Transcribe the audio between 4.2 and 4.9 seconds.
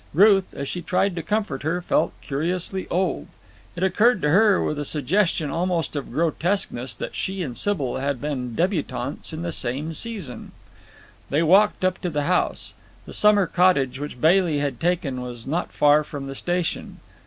to her with a